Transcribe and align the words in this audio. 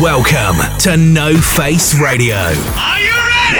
Welcome 0.00 0.78
to 0.80 0.96
No 0.96 1.36
Face 1.36 1.98
Radio. 1.98 2.36
Are 2.36 3.00
you 3.00 3.10
ready? 3.10 3.58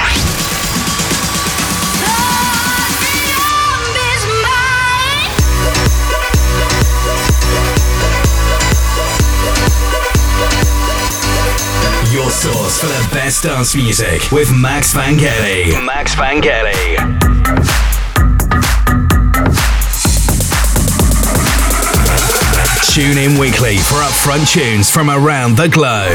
Your 12.13 12.31
source 12.31 12.81
for 12.81 12.87
the 12.87 13.09
best 13.13 13.43
dance 13.43 13.75
music 13.75 14.31
with 14.33 14.51
Max 14.55 14.95
Vangeli. 14.95 15.85
Max 15.85 16.15
Vangeli. 16.15 17.38
Tune 22.99 23.17
in 23.17 23.39
weekly 23.39 23.77
for 23.77 23.95
upfront 23.95 24.53
tunes 24.53 24.91
from 24.91 25.09
around 25.09 25.57
the 25.57 25.69
globe. 25.69 26.11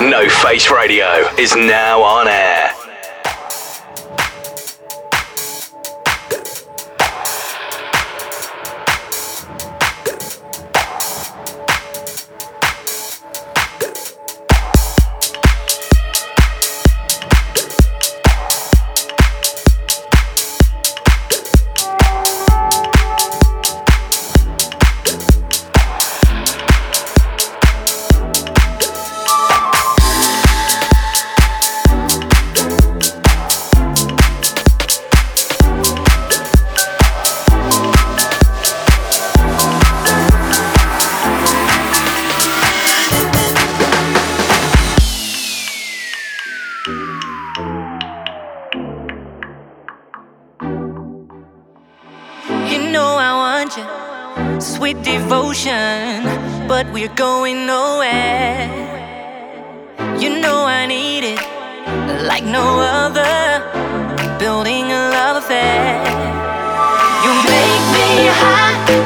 No 0.00 0.26
Face 0.30 0.70
Radio 0.70 1.28
is 1.36 1.54
now 1.54 2.00
on 2.00 2.26
air. 2.26 2.73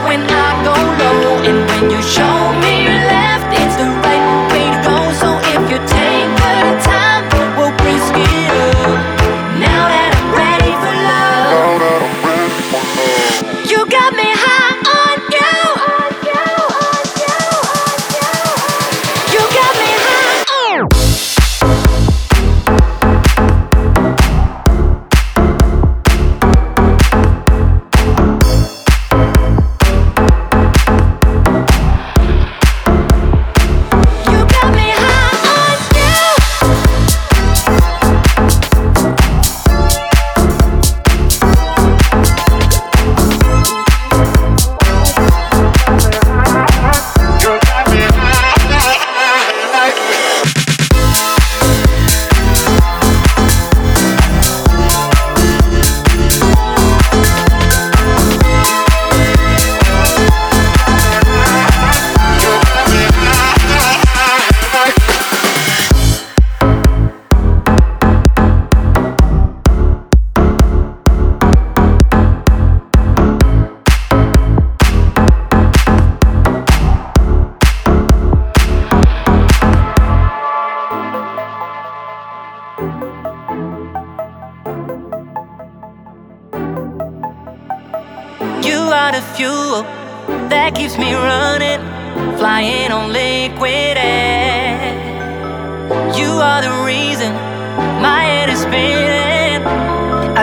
when 0.04 0.20
I 0.30 0.47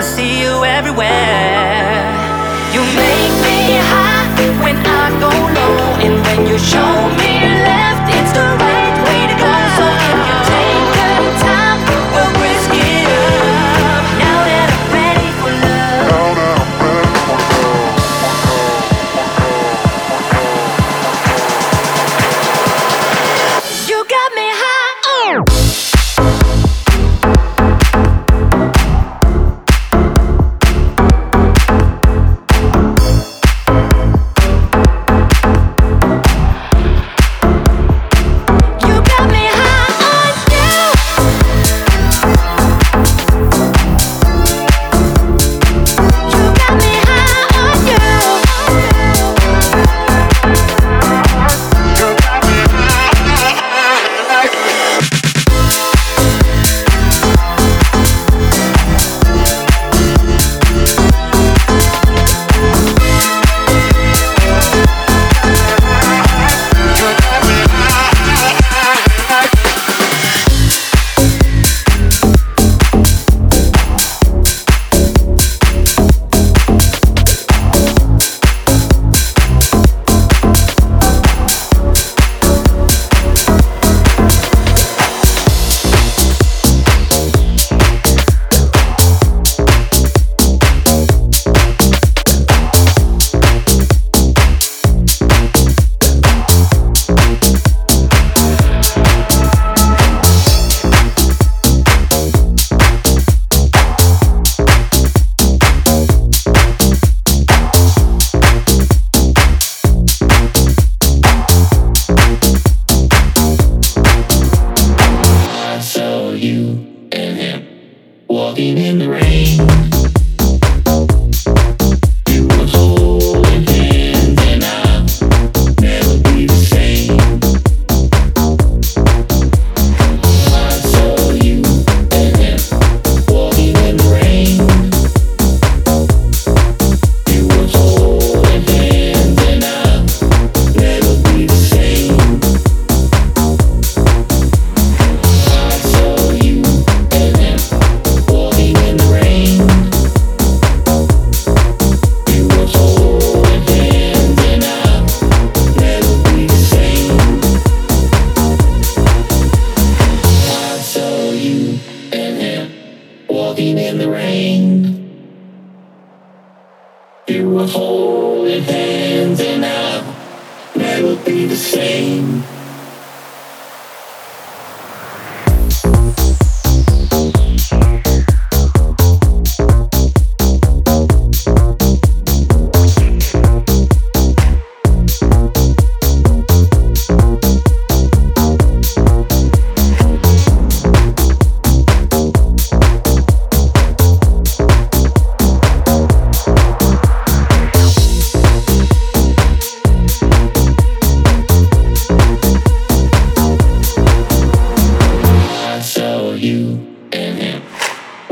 see 0.06 0.42
you 0.42 0.64
everywhere. 0.64 2.06
You 2.74 2.82
make 3.04 3.34
me 3.46 3.58
high 3.92 4.28
when 4.64 4.78
I 4.78 5.06
go 5.20 5.32
low, 5.58 5.78
and 6.06 6.16
when 6.26 6.48
you 6.48 6.60
show 6.60 7.10
me. 7.18 7.25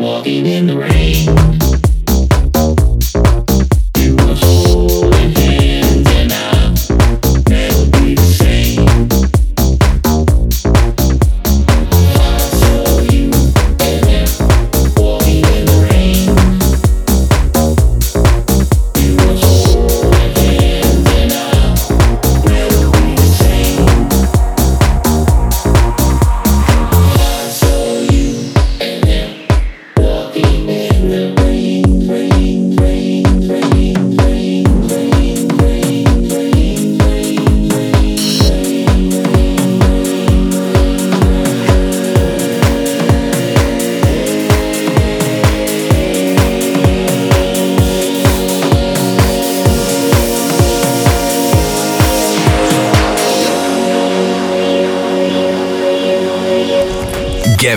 Get 0.03 1.72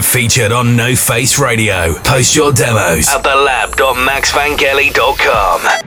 featured 0.06 0.52
on 0.52 0.76
No 0.76 0.94
Face 0.94 1.38
Radio. 1.38 1.94
Post 2.02 2.36
your 2.36 2.52
demos 2.52 3.08
at 3.08 3.24
thelab.maxvangeli.com. 3.24 5.85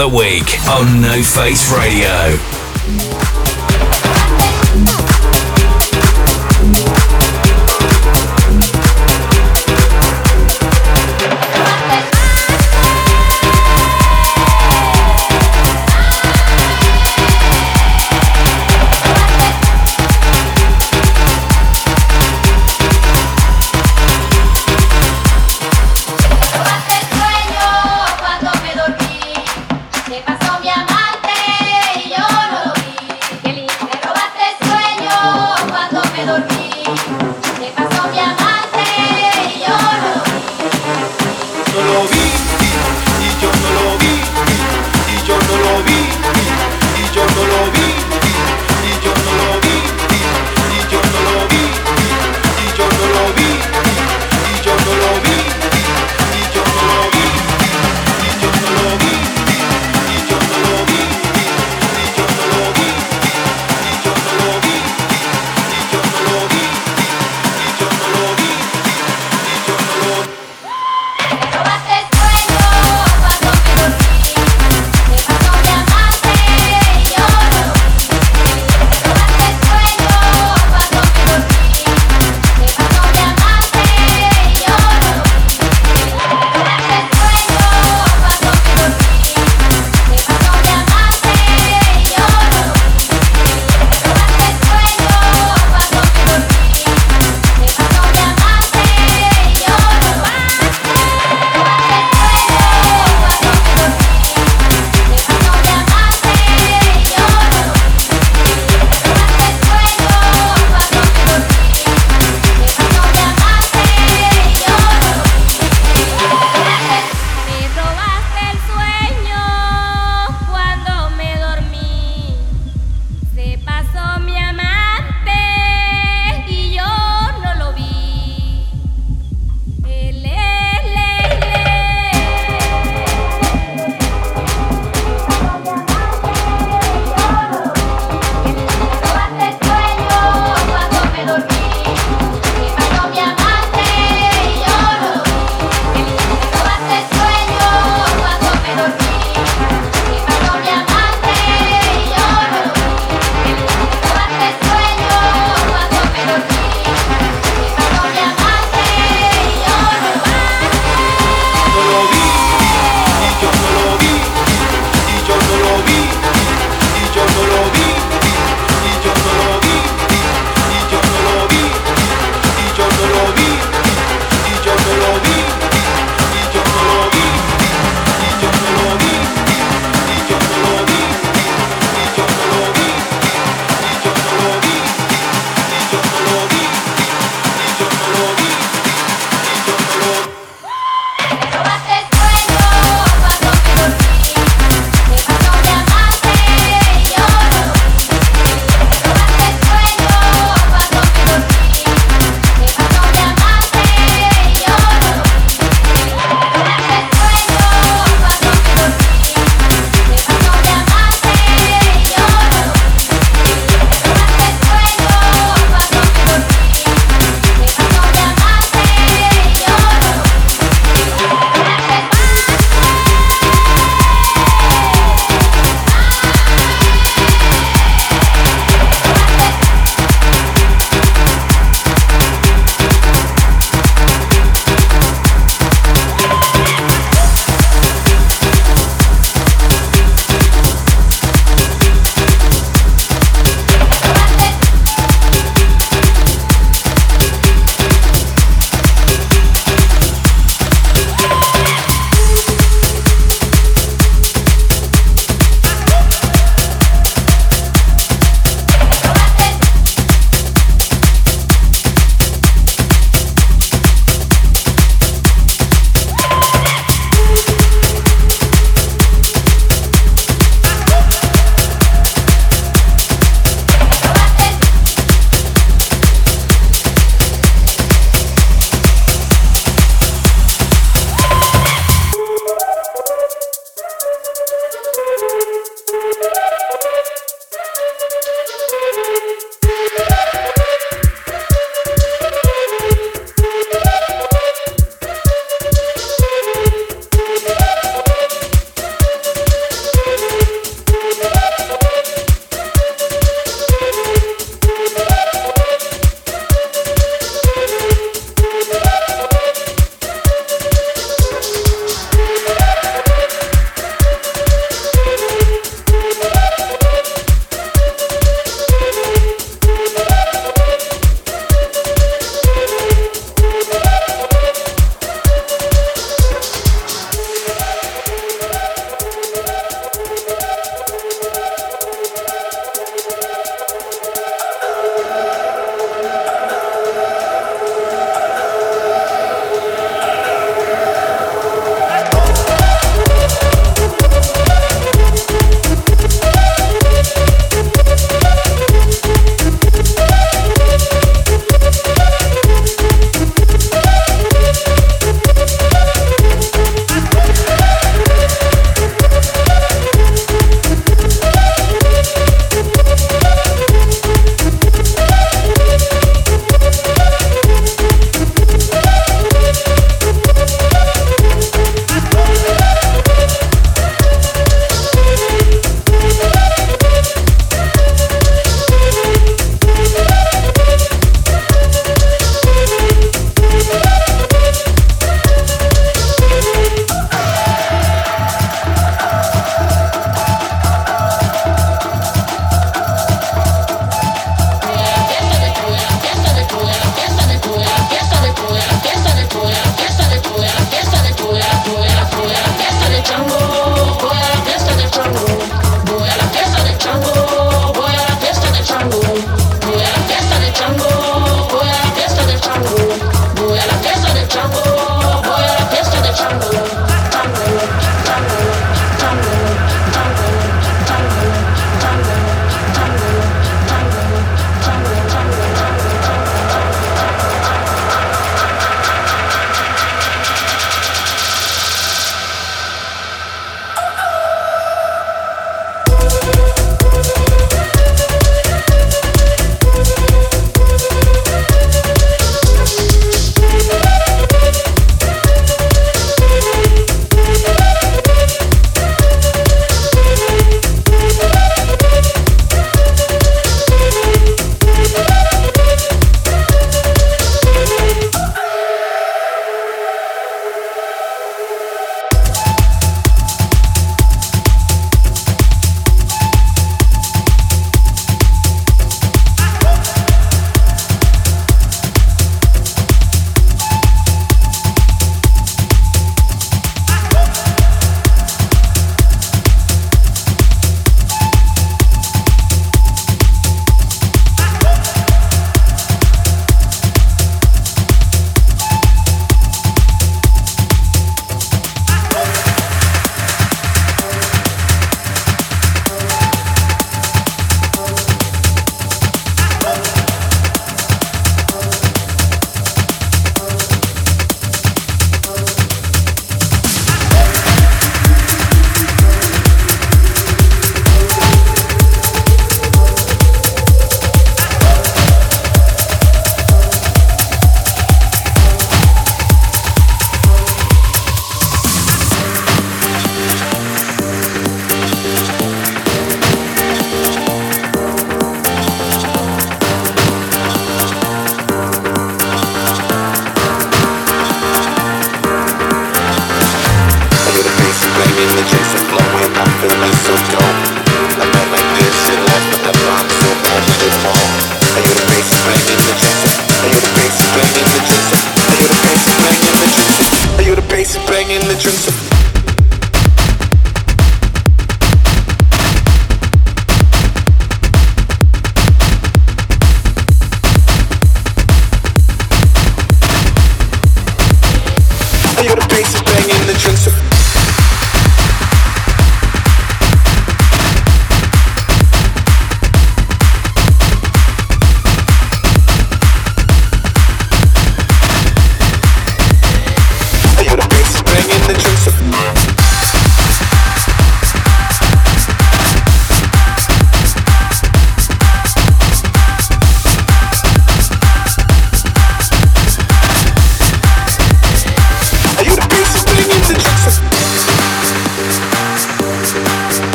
the 0.00 0.08
Week 0.08 0.66
on 0.66 1.02
No 1.02 1.22
Face 1.22 1.70
Radio. 1.70 2.49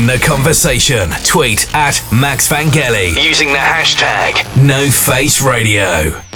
Join 0.00 0.06
the 0.06 0.24
conversation. 0.24 1.10
Tweet 1.24 1.74
at 1.74 2.02
Max 2.10 2.48
Vangeli 2.48 3.22
using 3.22 3.48
the 3.48 3.58
hashtag 3.58 4.32
NoFaceRadio. 4.54 6.29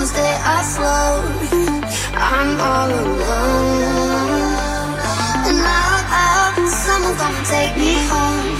Gonna 0.00 0.06
stay 0.06 0.34
afloat. 0.58 1.24
I'm 2.14 2.50
all 2.58 2.90
alone. 3.02 3.72
And 5.46 5.58
lock 5.68 6.06
up. 6.30 6.54
Someone 6.66 7.16
come 7.16 7.38
take 7.44 7.76
me 7.76 7.92
home. 8.08 8.56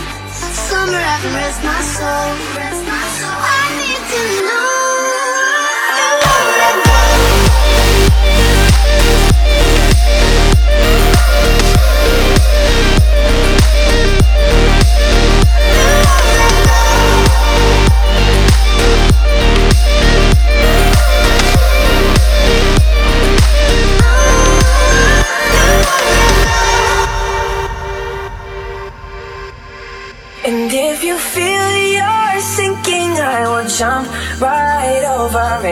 Somewhere 0.68 1.06
I 1.14 1.16
can 1.22 1.32
rest 1.40 1.60
my 1.64 1.80
soul. 1.96 2.32
I 3.56 3.64
need 3.80 4.02
to 4.12 4.22
know. 4.46 4.79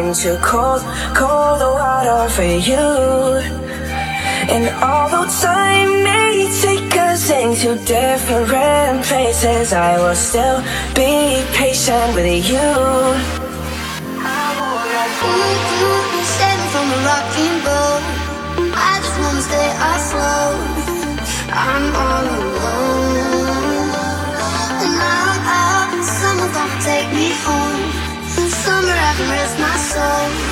Into 0.09 0.39
cold, 0.43 0.81
cold 1.15 1.61
water 1.61 2.29
for 2.31 2.43
you. 2.43 2.89
And 4.49 4.65
although 4.83 5.29
time 5.29 6.03
may 6.03 6.49
take 6.63 6.97
us 6.97 7.29
into 7.29 7.77
different 7.85 9.05
places, 9.05 9.75
I 9.75 9.99
will 9.99 10.15
still 10.15 10.63
be 10.95 11.45
patient 11.53 12.15
with 12.15 12.49
you. 12.49 12.69
Sailing 16.39 16.71
from 16.73 16.87
a 16.89 16.99
rocking 17.09 17.59
boat, 17.67 18.03
I 18.73 18.93
just 19.05 19.17
wanna 19.21 19.43
stay 19.51 19.69
afloat. 19.93 20.57
I'm 21.53 21.85
all 22.03 22.25
alone, 22.25 22.58
soul. 29.99 30.48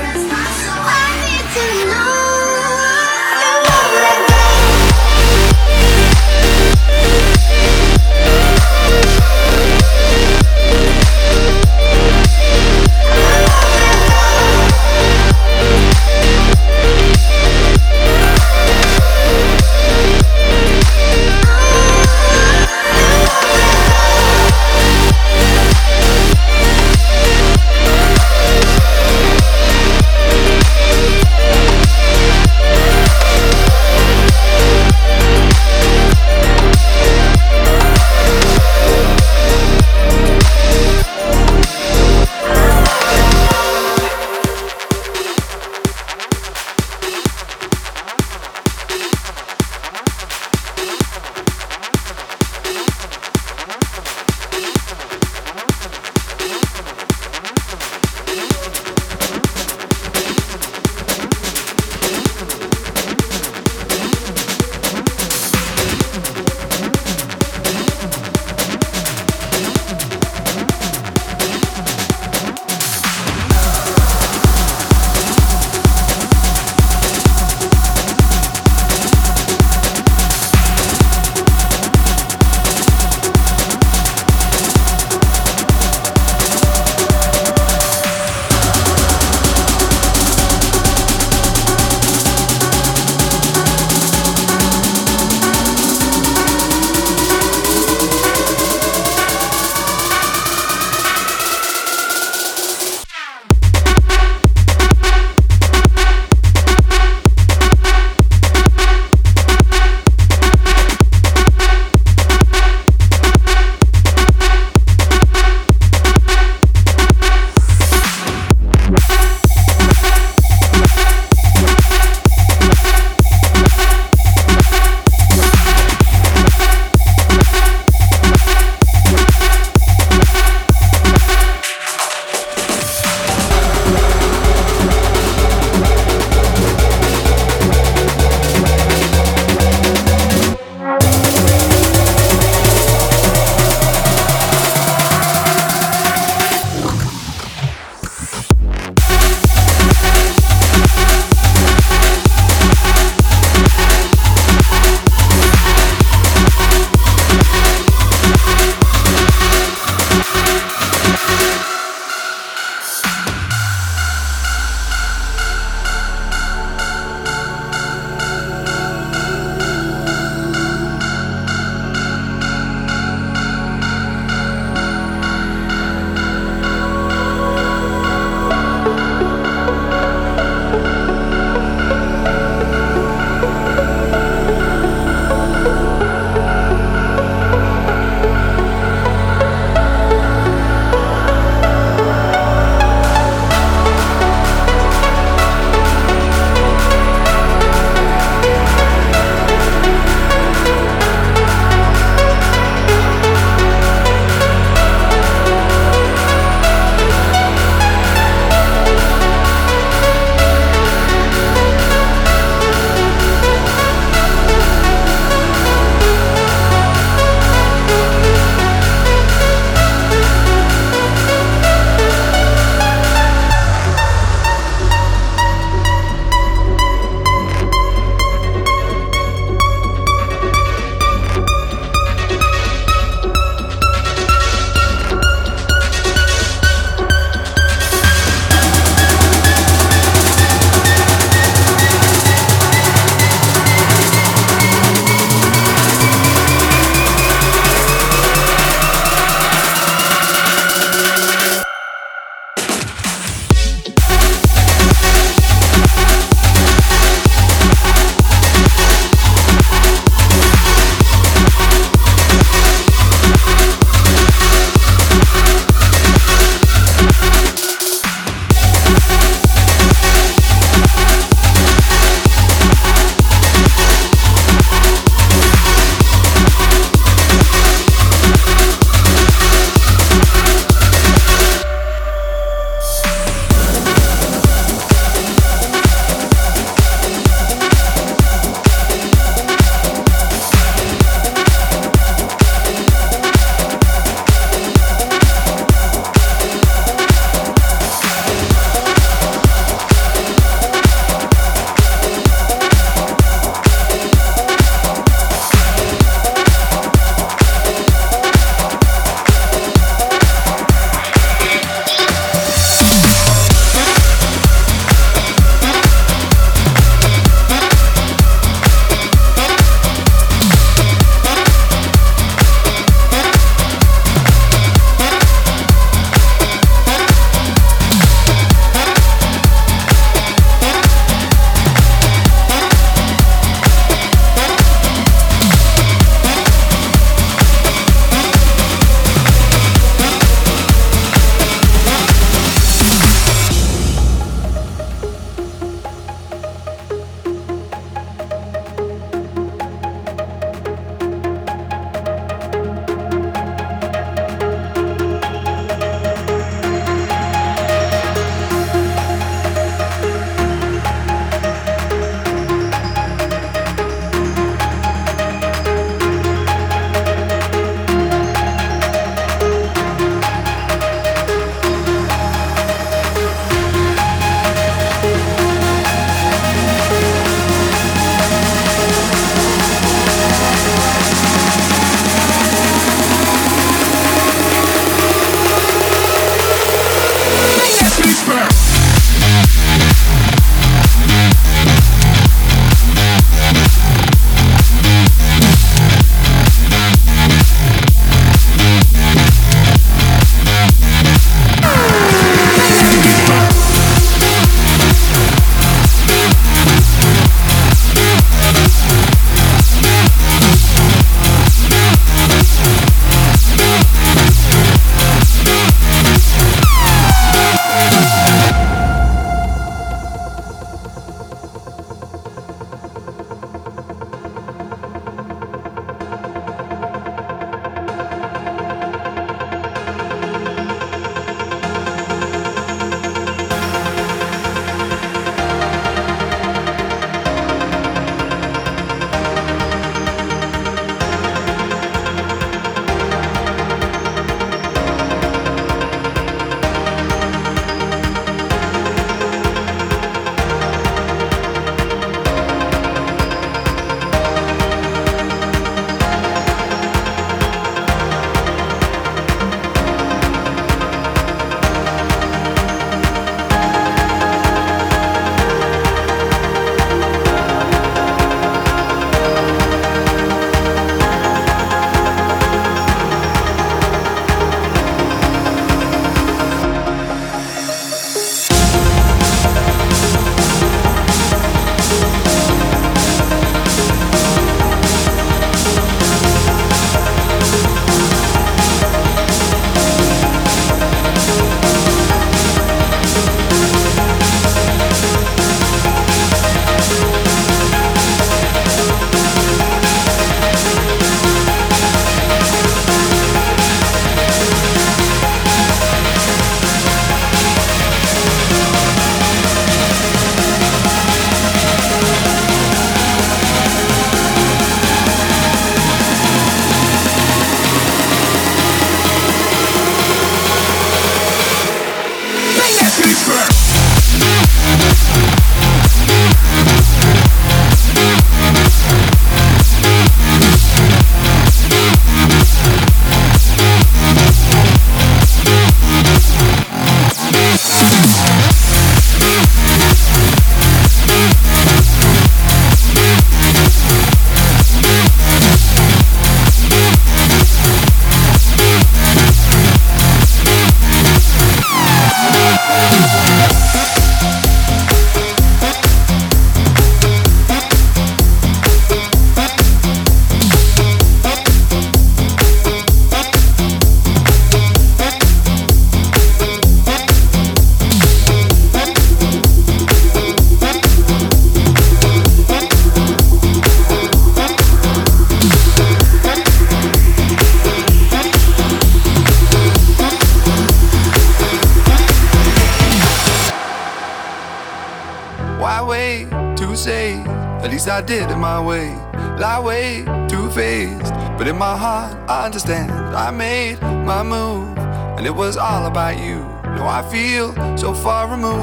It 595.27 595.35
was 595.35 595.57
all 595.57 595.87
about 595.87 596.21
you. 596.21 596.39
Now 596.63 596.87
I 596.87 597.03
feel 597.11 597.53
so 597.77 597.93
far 597.93 598.31
removed. 598.31 598.63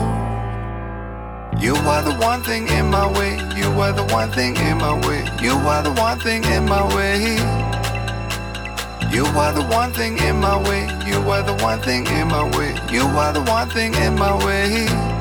You 1.61 1.75
are 1.75 2.01
the 2.01 2.15
one 2.21 2.41
thing 2.41 2.69
in 2.69 2.89
my 2.89 3.05
way. 3.05 3.33
You 3.57 3.67
are 3.81 3.91
the 3.91 4.05
one 4.05 4.31
thing 4.31 4.55
in 4.55 4.77
my 4.77 4.93
way. 5.05 5.27
You 5.41 5.51
are 5.51 5.83
the 5.83 5.91
one 5.91 6.21
thing 6.21 6.41
in 6.45 6.63
my 6.65 6.83
way. 6.95 7.35
You 9.13 9.25
are 9.25 9.51
the 9.51 9.67
one 9.69 9.91
thing 9.91 10.17
in 10.19 10.37
my 10.37 10.55
way. 10.67 10.83
You 11.05 11.17
are 11.31 11.43
the 11.43 11.55
one 11.61 11.81
thing 11.81 12.07
in 12.07 12.29
my 12.29 12.43
way. 12.57 12.71
You 12.89 13.03
are 13.23 13.33
the 13.33 13.41
one 13.41 13.69
thing 13.69 13.93
in 13.95 14.15
my 14.15 14.33
way. 14.45 15.12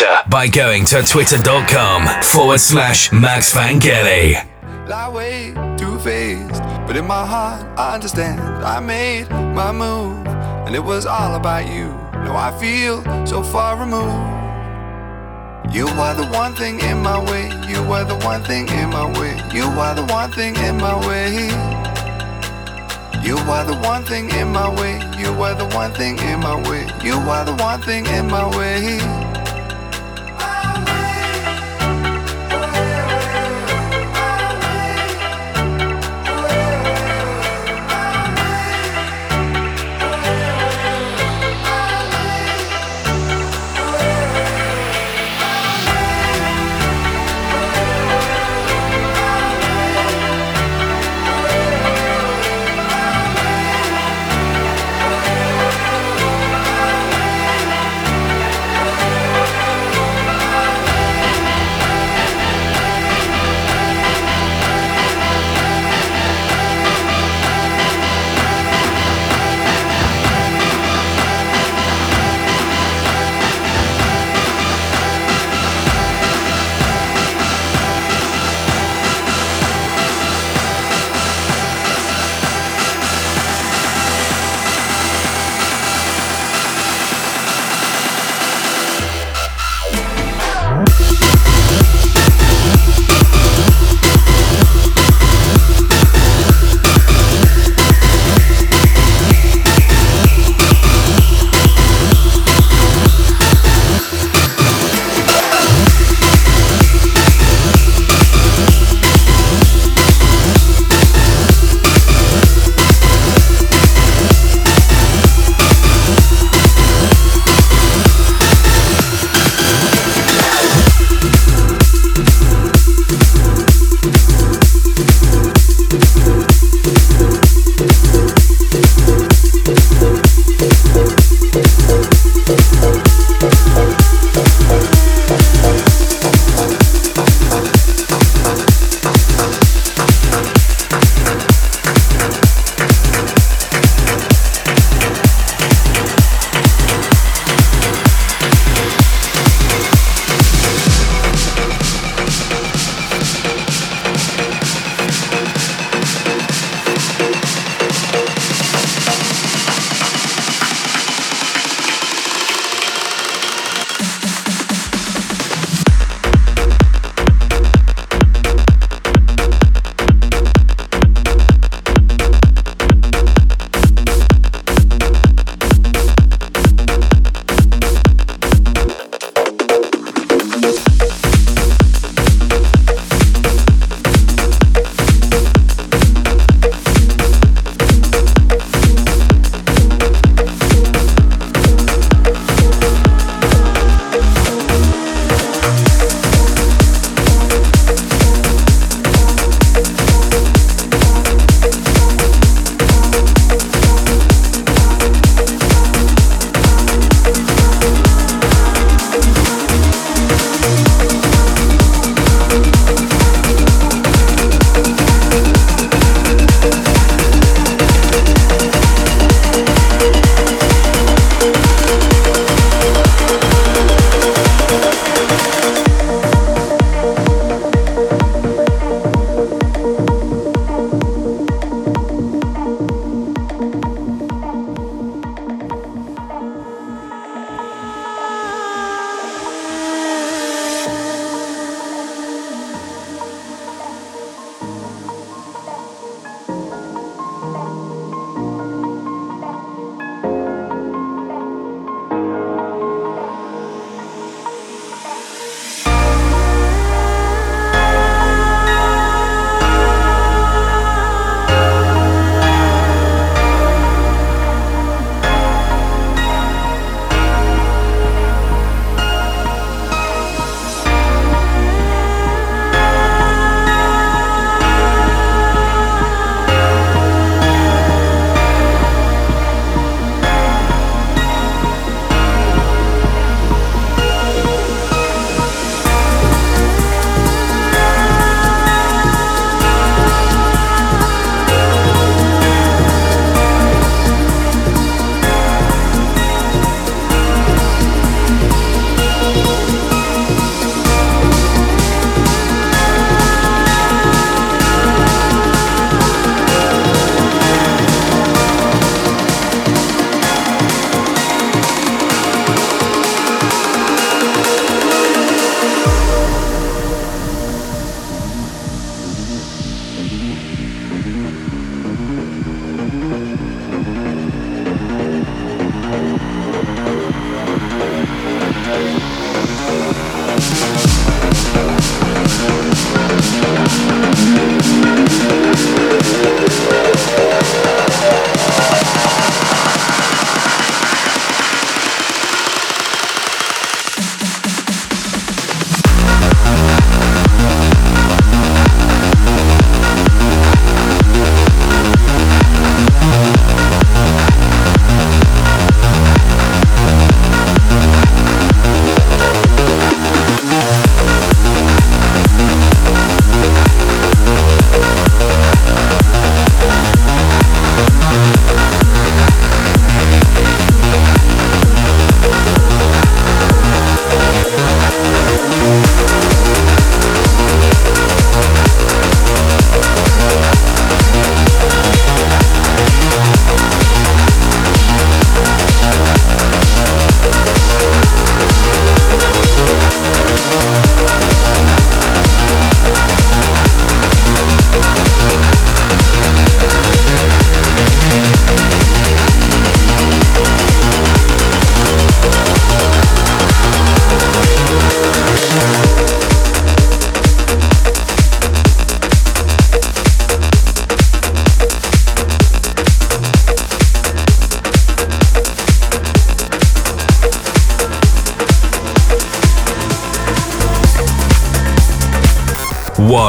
Twitter 0.00 0.22
by 0.30 0.48
going 0.48 0.84
to 0.86 1.02
twitter.com 1.02 2.22
forward 2.22 2.58
slash 2.58 3.12
Max 3.12 3.52
Vangeli. 3.52 4.34
But 6.86 6.96
in 6.96 7.06
my 7.06 7.26
heart 7.26 7.66
I 7.78 7.94
understand. 7.94 8.40
I 8.40 8.80
made 8.80 9.28
my 9.28 9.72
move, 9.72 10.26
and 10.66 10.74
it 10.74 10.82
was 10.82 11.04
all 11.04 11.34
about 11.34 11.66
you. 11.66 11.88
Now 12.24 12.34
I 12.34 12.58
feel 12.58 13.04
so 13.26 13.42
far 13.42 13.78
removed. 13.78 14.14
You 15.74 15.86
are 15.86 16.14
the 16.14 16.26
one 16.32 16.54
thing 16.54 16.80
in 16.80 17.02
my 17.02 17.18
way. 17.30 17.48
You 17.68 17.80
are 17.92 18.04
the 18.04 18.16
one 18.24 18.42
thing 18.42 18.68
in 18.68 18.88
my 18.88 19.04
way. 19.20 19.36
You 19.52 19.64
are 19.64 19.94
the 19.94 20.06
one 20.06 20.32
thing 20.32 20.56
in 20.56 20.78
my 20.78 20.96
way. 21.06 21.48
You 23.22 23.36
are 23.36 23.66
the 23.66 23.78
one 23.82 24.04
thing 24.04 24.30
in 24.30 24.48
my 24.48 24.68
way. 24.80 24.96
You 25.20 25.30
are 25.42 25.54
the 25.54 25.66
one 25.76 25.92
thing 25.92 26.18
in 26.18 26.40
my 26.40 26.56
way. 26.68 26.88
You 27.04 27.16
are 27.16 27.44
the 27.44 27.54
one 27.62 27.82
thing 27.82 28.06
in 28.06 28.28
my 28.28 28.48
way. 28.56 29.20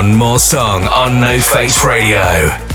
One 0.01 0.15
more 0.15 0.39
song 0.39 0.85
on 0.87 1.21
No 1.21 1.39
Face 1.39 1.85
Radio. 1.85 2.70